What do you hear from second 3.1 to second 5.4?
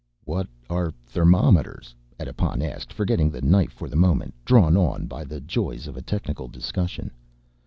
the knife for the moment, drawn on by the